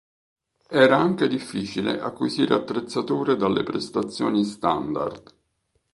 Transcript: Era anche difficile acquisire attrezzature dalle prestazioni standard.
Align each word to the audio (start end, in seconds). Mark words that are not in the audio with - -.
Era 0.67 0.97
anche 0.97 1.27
difficile 1.27 2.01
acquisire 2.01 2.55
attrezzature 2.55 3.35
dalle 3.35 3.61
prestazioni 3.61 4.43
standard. 4.43 5.35